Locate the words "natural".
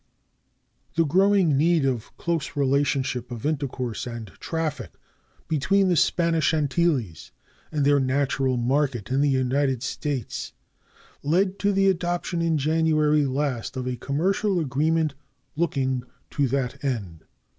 7.99-8.57